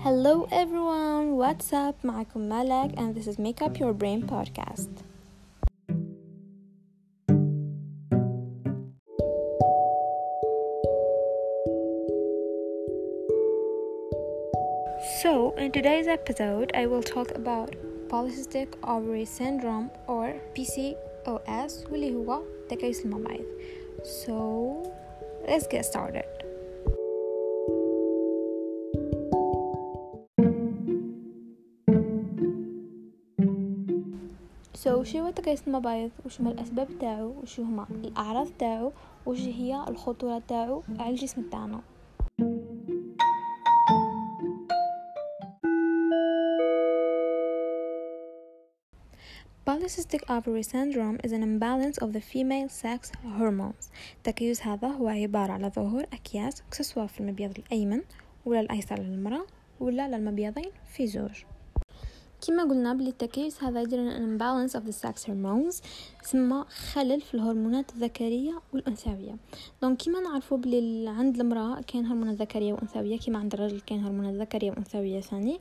[0.00, 2.04] Hello everyone, what's up?
[2.04, 4.88] معكم مالك and this is Make Up Your Brain podcast.
[15.20, 17.76] So, in today's episode, I will talk about
[18.08, 23.46] polycystic ovary syndrome or PCOS واللي هو تكيس المبايض.
[24.04, 24.36] So,
[25.46, 26.39] let's get started.
[34.83, 38.91] سو شو هو تكيس المبايض؟ وش هما الأسباب تاعو؟ وش هما الأعراض تاعو؟
[39.25, 41.81] وش هي الخطورة تاعو على الجسم تاعنا؟
[49.67, 53.89] Polycystic ovary syndrome is an imbalance of the female sex hormones.
[54.23, 58.01] تكيس هذا هو عبارة على ظهور أكياس سواء في المبيض الأيمن
[58.45, 59.45] ولا الأيسر للمرأة
[59.79, 61.43] ولا للمبيضين في زوج.
[62.47, 65.83] كما قلنا بلي التكيس هذا يدير imbalance of the sex hormones
[66.23, 69.35] سما خلل في الهرمونات الذكرية والأنثوية.
[69.81, 74.33] دونك كما نعرفوا بلي عند المرأة كاين هرمونات ذكرية وأنثوية كما عند الرجل كاين هرمونات
[74.33, 75.59] ذكرية وأنثوية ثاني.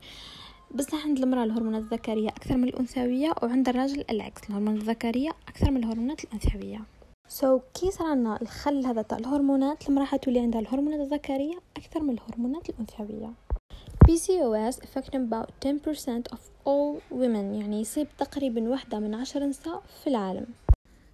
[0.74, 5.76] بس عند المرأة الهرمونات الذكرية أكثر من الأنثوية وعند الرجل العكس الهرمونات الذكرية أكثر من
[5.76, 6.80] الهرمونات الأنثوية.
[7.28, 12.14] so so, كي صرا الخلل هذا تاع الهرمونات؟ المرأة حتولي عندها الهرمونات الذكرية أكثر من
[12.14, 13.32] الهرمونات الأنثوية.
[14.10, 17.54] PCOS affecting about 10% of all women.
[17.54, 20.46] يعني يصيب تقريبا واحدة من عشر نساء في العالم.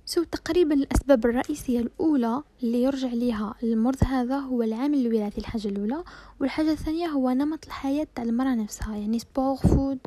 [0.07, 5.69] so so, تقريبا الأسباب الرئيسية الأولى اللي يرجع ليها المرض هذا هو العامل الوراثي الحاجة
[5.69, 6.05] الأولى
[6.41, 9.99] والحاجة الثانية هو نمط الحياة تاع المرأة نفسها يعني sport, food,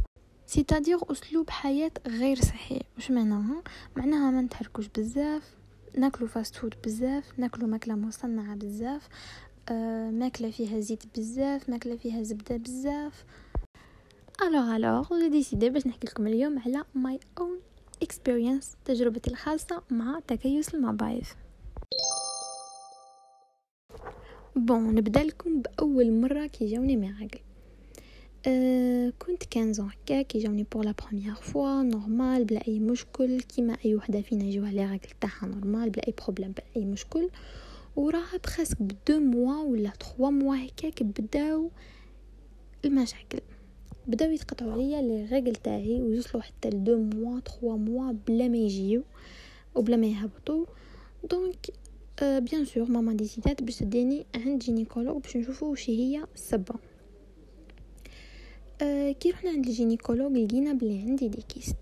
[0.45, 2.81] c'est-à-dire أسلوب حياة غير صحي.
[2.97, 3.63] وش معناها؟
[3.95, 5.55] معناها ما نتحركوش بزاف
[5.97, 9.07] ناكلو fast food بزاف ناكلو ماكلة مصنعة بزاف.
[10.11, 13.25] ماكله فيها زيت بزاف ماكله فيها زبده بزاف
[14.41, 17.59] alors alors décidé باش نحكي لكم اليوم على my own
[18.03, 21.23] experience تجربتي الخاصه مع تكيس المبايض
[24.55, 27.39] bon نبدا لكم باول مره كي جاوني mes règles
[28.47, 33.41] أه كنت quinze ans هكا كي جاوني pour la première fois normal بلا اي مشكل
[33.41, 37.29] كيما اي وحده فينا يجوها les règles تاعها normal بلا اي problème بلا اي مشكل
[37.95, 41.71] وراها presque ب deux mois ولا trois mois هكاك بداو
[42.85, 43.41] المشاكل.
[44.07, 48.57] بداو يتقطعوا عليا les règles تاعي ويوصلوا حتى ل deux mois trois mois بلا ما
[48.57, 49.03] يجيو
[49.75, 50.65] وبلا ما يهبطوا
[51.29, 51.65] donc
[52.21, 56.75] bien sûr ماما décid ات باش تديني عند gynécologue باش نشوفوا وش هي السبه
[59.19, 61.77] كي رحنا عند ال gynécologue لقينا بلي عندي des kystes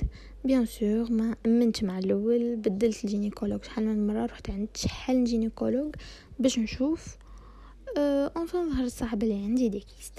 [0.45, 3.63] bien sûr ما امنت مع الأول بدلت ال gynécologue.
[3.63, 5.95] شحال من مرة رحت عند شحال gynécologue
[6.39, 7.17] باش نشوف.
[7.97, 10.13] أه enfin ظهر صح بلي عندي des kystes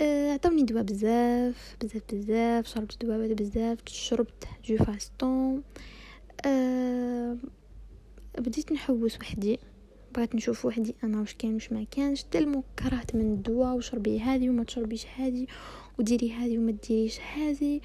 [0.00, 2.66] أه عطاوني دواء بزاف بزاف بزاف.
[2.66, 5.62] شربت دواء بزاف شربت جو فاستون
[6.46, 7.36] أه
[8.38, 9.58] بديت نحوس وحدي.
[10.14, 14.50] بغيت نشوف وحدي أنا واش كاين واش ما كانش tellement كرهت من الدواء وشربي هذه
[14.50, 15.46] وما تشربيش هذه
[15.98, 17.80] وديري هذه وما ديريش هذه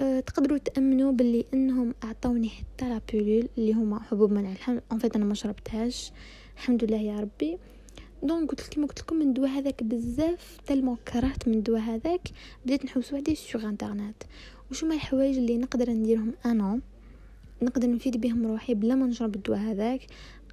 [0.00, 3.00] أه تقدروا تأمنوا باللي إنهم أعطوني حتى لا
[3.58, 6.12] اللي هما حبوب منع الحمل en fait أنا ما شربتهاش.
[6.56, 7.58] الحمد لله يا ربي.
[8.22, 12.28] donc قلت كيما قلت لكم من الدواء هذاك بزاف tellement كرهت من الدواء هذاك.
[12.64, 14.22] بديت نحوس وحدي sur internet
[14.70, 16.80] وش هما الحوايج اللي نقدر نديرهم أنا؟
[17.62, 20.00] نقدر نفيد بهم روحي بلا ما نشرب الدواء هذاك.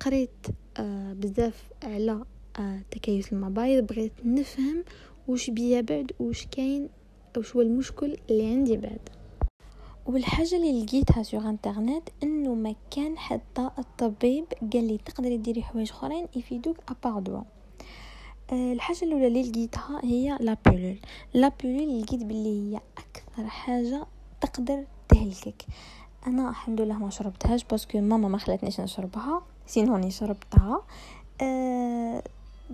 [0.05, 0.47] قريت
[0.77, 2.25] آه بزاف على
[2.59, 4.83] آه تكيس المبايض بغيت نفهم
[5.27, 6.89] وش بيا بعد وش كاين
[7.37, 9.09] وش هو المشكل اللي عندي بعد.
[10.05, 15.89] والحاجة اللي لقيتها sur internet إنه ما كان حتى الطبيب قال لي تقدري ديري حوايج
[15.89, 17.41] أخرين يفيدوك à part دوا
[18.51, 20.97] أه الحاجة الأولى اللي لقيتها هي la pilule
[21.33, 24.05] la pilule لقيت باللي هي أكثر حاجة
[24.41, 25.65] تقدر تهلكك.
[26.27, 29.52] أنا الحمد لله ما شربتهاش parce que ماما ما خلتنيش نشربها.
[29.67, 30.81] sinon شربتها.
[31.41, 32.23] أه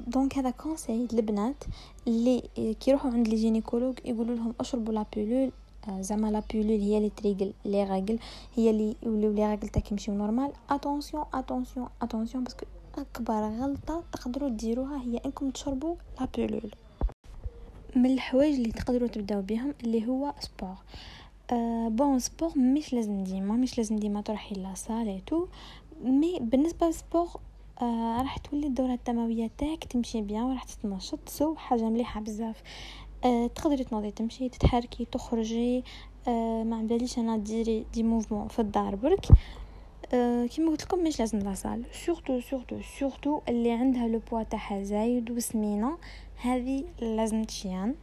[0.08, 1.64] donc هذا conseil للبنات
[2.08, 5.52] اللي كي يروحوا عند les gynécologues يقولوا لهم أشربوا la pilule
[6.00, 8.20] زعما la pilule هي اللي تريقل les règles
[8.56, 10.52] هي اللي يوليو les règles تاعك يمشيو normal.
[10.70, 12.66] attention attention attention parce que
[12.98, 16.72] أكبر غلطة تقدروا ديروها هي إنكم تشربوا la pilule
[17.96, 20.76] من الحوايج اللي تقدروا تبداو بهم اللي هو sport
[21.52, 25.48] أه bon sport مش لازم ديما مش لازم ديما تروحي لا تو
[26.04, 27.28] mais بالنسبة لل sport
[27.82, 32.62] آه راح تولي الدورة الدموية تاعك تمشي bien وراح تتنشط c'est حاجة مليحة بزاف.
[33.26, 35.84] آه تقدري تنوضي تمشي تتحركي تخرجي.
[36.28, 39.26] آه ما باليش أنا ديري des mouvements في الدار برك.
[40.14, 44.44] آه كيما قلت لكم مش لازم la salle surtout surtout surtout اللي عندها le poids
[44.44, 45.98] تاعها زايد وسمينة
[46.42, 47.96] هذه لازم تشيان.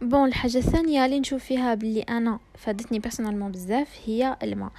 [0.00, 4.72] bon الحاجة الثانية اللي نشوف فيها بلي أنا فادتني personnellement بزاف هي الماء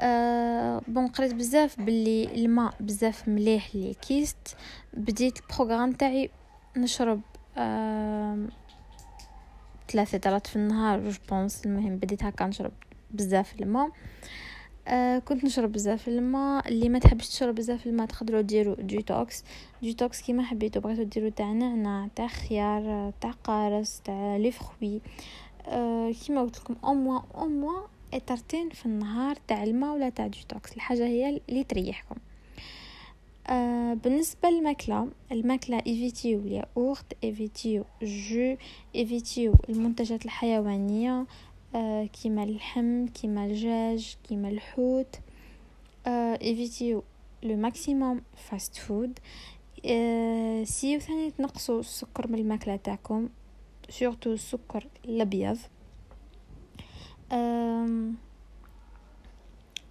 [0.00, 4.56] أه bon قريت بزاف باللي الماء بزاف مليح les kystes.
[4.94, 6.30] بديت ال programme تاعي
[6.76, 7.20] نشرب
[7.56, 8.38] أه
[9.88, 11.66] ثلاثة ليترات في النهار je pense.
[11.66, 12.72] المهم بديت هكا نشرب
[13.10, 13.90] بزاف الماء
[14.88, 19.44] آه كنت نشرب بزاف الماء اللي ما تحبش تشرب بزاف الماء تقدروا ديروا détox
[19.82, 25.00] détox كيما حبيتو بغيتو ديروا تاع نعناع تاع خيار تاع قارص تاع لي فخوي
[25.66, 27.80] آه كيما قلت لكم أو موا أو موا
[28.14, 32.16] اترتين في النهار تاع الماء ولا تاع détox الحاجة هي اللي تريحكم.
[33.46, 38.56] آه بالنسبة للماكلة الماكلة إيفيتيو الياغورت إيفيتيو jus
[38.94, 41.26] إيفيتيو المنتجات الحيوانية
[41.74, 45.16] آه كيما اللحم كيما الدجاج كيما الحوت.
[46.06, 47.02] آه إيفيتيو
[47.42, 49.18] le maximum fast food.
[49.86, 53.28] آه سيو ثاني تنقصوا السكر من الماكلة تاعكم
[53.90, 55.58] surtout السكر الأبيض.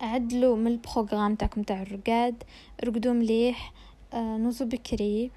[0.01, 2.43] عدلوا من ال programme تاعكم تاع الرقاد
[2.83, 3.73] رقدوا مليح
[4.13, 5.31] آه نوضو بكري.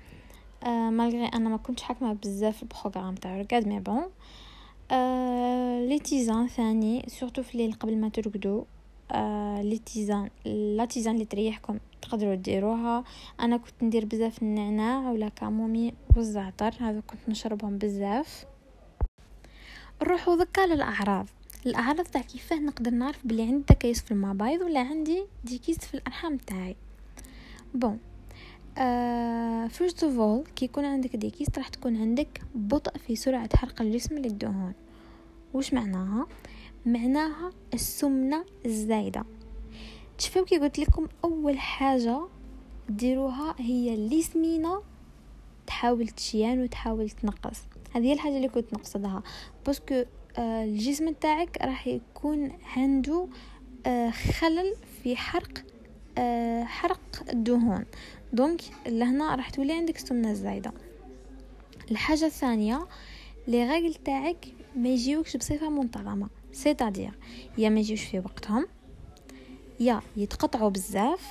[0.65, 4.11] آه malgré أنا ما كنتش حاكمة بزاف ال programme تاع الرقاد mais bon.
[4.91, 8.65] آه les tisanes ثاني surtout في الليل قبل ما ترقدوا
[9.63, 13.05] les tisanes la tisane اللي تريحكم تقدروا ديروها.
[13.41, 18.47] أنا كنت ندير بزاف النعناع ولا camomille والزعتر هذا كنت نشربهم بزاف.
[20.03, 21.27] نروحوا دكا للأعراض.
[21.67, 25.95] الاعراض تاع كيفاه نقدر نعرف بلي عندي تكيس في المبايض ولا عندي des kystes في
[25.95, 26.77] الأرحام تاعي.
[27.75, 27.99] bon
[29.69, 33.83] first of all كي يكون عندك des kystes راح تكون عندك بطء في سرعة حرق
[33.83, 34.73] الجسم للدهون
[35.55, 36.27] وش معناها؟
[36.87, 39.25] معناها السمنة الزايدة.
[40.19, 42.21] تشوفوا كي قلت لكم أول حاجة
[42.89, 44.83] ديروها هي اللي سمينة
[45.67, 47.61] تحاول تشيان وتحاول تنقص.
[47.95, 49.23] هذه هي الحاجة اللي كنت نقصدها.
[49.67, 50.05] parce que
[50.39, 53.29] الجسم تاعك راح يكون عنده
[53.87, 55.65] آه، خلل في حرق
[56.19, 57.01] آه، حرق
[57.31, 57.85] الدهون.
[58.33, 60.73] donc لهنا راح تولي عندك السمنة الزايدة
[61.91, 62.87] الحاجة الثانية
[63.49, 64.47] les règles تاعك
[64.77, 66.29] ما يجيوكش بصفة منتظمة.
[66.53, 67.13] c'est-à-dire
[67.59, 68.67] يا ما يجيوش في وقتهم
[69.81, 71.31] يا يتقطعوا بزاف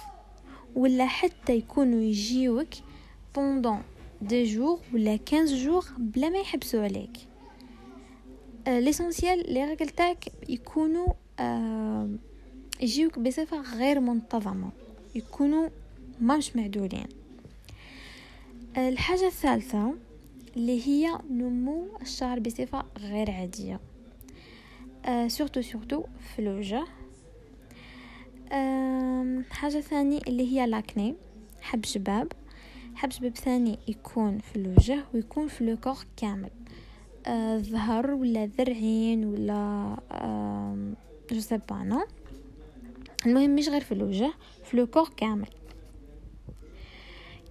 [0.76, 2.68] ولا حتى يكونوا يجيوك
[3.36, 3.82] pendant
[4.22, 7.29] dix jours ولا 15 jours بلا ما يحبسوا عليك.
[8.70, 12.10] l'essentiel les règles تاعك يكونوا آه
[12.82, 14.70] يجيوك بصفة غير منتظمة
[15.16, 15.70] يكونوا
[16.22, 17.08] مش معدولين.
[18.78, 19.94] الحاجة الثالثة
[20.58, 23.80] اللي هي نمو الشعر بصفة غير عادية
[25.06, 26.04] آه surtout surtout
[26.36, 26.86] في الوجه.
[29.52, 31.16] حاجة ثانية اللي هي l'acné
[31.62, 32.32] حب شباب
[32.96, 36.50] حب شباب ثاني يكون في الوجه ويكون في لو كامل.
[37.58, 39.96] ظهر ولا ذرعين ولا
[41.32, 42.06] je sais non
[43.26, 44.34] المهم مش غير في الوجه
[44.64, 45.48] في le corps كامل.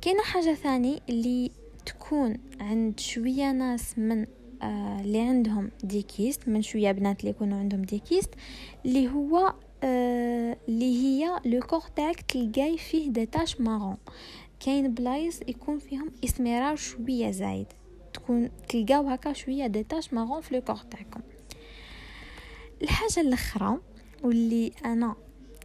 [0.00, 1.50] كاينة حاجة ثاني اللي
[1.87, 4.26] تكون عند شوية ناس من
[4.62, 8.31] آه اللي عندهم des kystes من شوية بنات اللي يكونوا عندهم des kystes
[8.87, 13.97] اللي هو آه اللي هي le corps تاعك تلقاي فيه des taches marron.
[14.61, 17.67] كاين بلايص يكون فيهم إسمرار شوية زايد.
[18.29, 21.20] تكون تلقاو هكا شوية des taches marron في le corps تاعكم.
[22.82, 23.79] الحاجة الأخرى
[24.23, 25.17] واللي أنا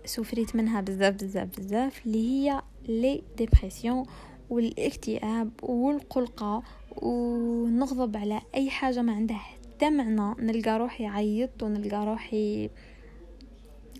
[0.05, 4.05] سفريت منها بزاف بزاف بزاف اللي هي les dépressions
[4.49, 6.63] والاكتئاب والقلقة
[6.95, 10.35] ونغضب على أي حاجة ما عندها حتى معنى.
[10.39, 12.69] نلقى روحي عيطت ونلقى روحي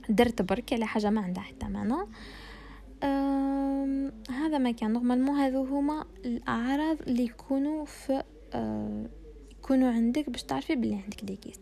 [0.10, 2.08] درت برك على حاجة ما عندها حتى معنى.
[4.30, 4.94] هذا ما كان.
[4.94, 8.24] normalement هذو هما الأعراض اللي يكونوا في
[9.52, 11.62] يكونوا عندك باش تعرفي بلي عندك des kystes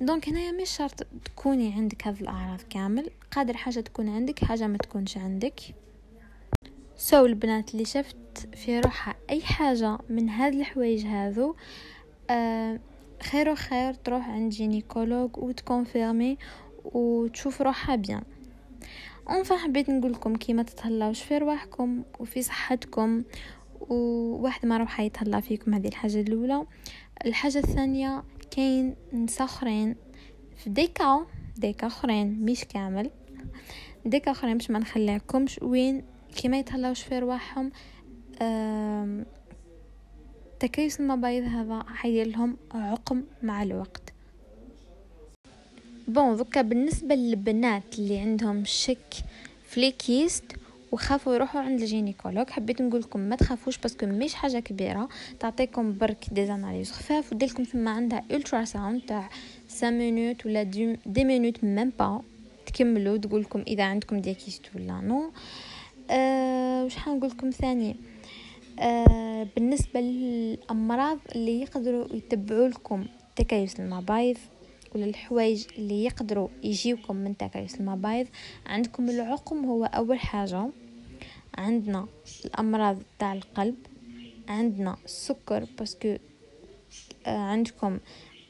[0.00, 4.78] donc هنايا مش شرط تكوني عندك هذه الأعراض كامل قادر حاجة تكون عندك حاجة ما
[4.78, 5.60] تكونش عندك.
[6.96, 11.56] so so, البنات اللي شفت في روحها أي حاجة من هاد الحوايج هذو
[12.30, 12.80] آه
[13.22, 16.38] خير وخير تروح عند gynécologue وت confirmer
[16.84, 18.22] وتشوف روحها bien.
[19.28, 23.22] enfin حبيت نقول لكم كي ما تتهلاوش في رواحكم وفي صحتكم
[23.80, 26.66] وواحد ما راح يتهلا فيكم هذه الحاجة الأولى.
[27.26, 29.96] الحاجة الثانية كاين نسا أخرين.
[30.56, 31.26] في des cas
[31.56, 33.10] des cas أخرين مش كامل.
[34.04, 36.04] des cas أخرين باش ما نخليكمش وين
[36.36, 37.72] كيما يتهلاوش في رواحهم
[40.60, 44.12] تكيس المبايض هذا حيدير لهم عقم مع الوقت.
[46.08, 49.14] bon ذكا بالنسبة للبنات اللي عندهم شك
[49.64, 50.56] ف les kystes
[50.92, 52.50] وخافوا يروحوا عند ال gynécologue.
[52.50, 55.08] حبيت نقول لكم ما تخافوش parce que مش حاجة كبيرة.
[55.40, 57.32] تعطيكم برك des analyses خفاف.
[57.32, 59.28] ودير لكم ثم عندها ultrasound تاع
[59.68, 62.22] 5 minutes ولا dix minutes même pas
[62.66, 65.30] تكملوا تقول لكم إذا عندكم des kystes ولا non
[66.10, 67.96] أه وش حنقول لكم ثاني؟
[68.80, 74.36] أه بالنسبة للأمراض اللي يقدروا يتبعوا لكم تكيس المبايض
[74.96, 78.26] ولا الحوايج اللي يقدروا يجيوكم من تكيس المبايض.
[78.66, 80.68] عندكم العقم هو أول حاجة.
[81.58, 82.06] عندنا
[82.44, 83.74] الأمراض تاع القلب.
[84.48, 86.16] عندنا السكر parce que
[87.26, 87.98] آه عندكم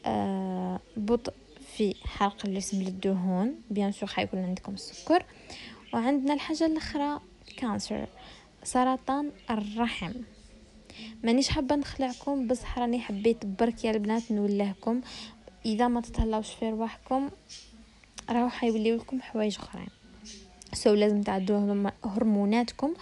[0.07, 1.33] آه بطء
[1.77, 3.55] في حرق الجسم للدهون.
[3.71, 5.25] bien sûr حيكون عندكم السكر.
[5.95, 7.21] وعندنا الحاجة الأخرى
[7.57, 8.07] cancer
[8.65, 10.13] سرطان الرحم.
[11.25, 15.01] مانيش حابة نخلعكم بصح راني حبيت برك يا البنات نقولهالكم.
[15.67, 17.31] إذا ما تتهلاوش في رواحكم
[18.31, 19.89] راهو حيوليو لكم حوايج أخرين.
[20.73, 22.95] so لازم تعدوا هرموناتكم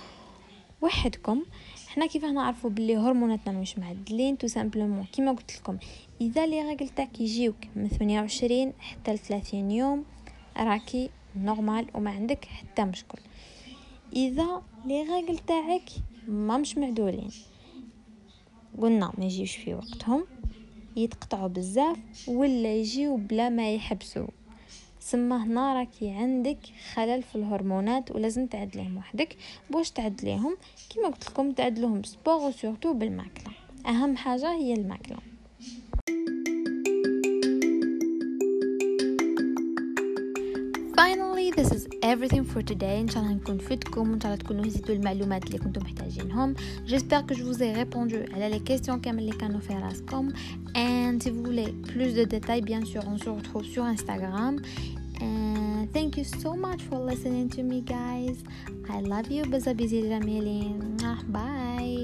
[0.82, 1.42] وحدكم.
[1.88, 5.78] حنا كيف نعرفوا باللي هرموناتنا مش معدلين؟ tout simplement كيما قلت لكم.
[6.20, 10.04] إذا les règles تاعك يجيوك من 28 حتى ل 30 يوم
[10.56, 13.18] راكي normale وما عندك حتى مشكل.
[14.16, 15.90] إذا les règles تاعك
[16.28, 17.30] ما مش معدولين.
[18.78, 20.26] قلنا ما يجيوش في وقتهم.
[20.96, 21.98] يتقطعوا بزاف
[22.28, 24.26] ولا يجيو بلا ما يحبسوا.
[25.00, 26.58] سما هنا راكي عندك
[26.92, 29.36] خلل في الهرمونات ولازم تعدليهم وحدك.
[29.70, 30.56] باش تعدليهم؟
[30.90, 33.52] كيما قلت لكم تعدلوهم سبور وسورتو بالماكلة.
[33.86, 35.33] أهم حاجة هي الماكلة.
[42.13, 45.57] everything for today ان شاء الله نكون فدتكم وان شاء الله تكونوا هزيتوا المعلومات اللي
[45.57, 46.53] كنتم محتاجينهم
[46.87, 50.29] j'espère que je vous ai répondu على les questions كامل اللي كانوا في راسكم
[50.75, 54.53] and si vous voulez plus de détails bien sûr on se retrouve sur Instagram
[55.21, 58.37] and thank you so much for listening to me guys
[58.89, 60.97] I love you بزا بيزي جميلين
[61.33, 62.02] bye